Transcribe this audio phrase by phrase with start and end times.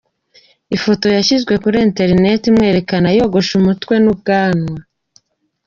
[0.75, 4.75] Ifoto yashyizwe kuri internet imwerekana yogoshe umutwe n’ubwanwa.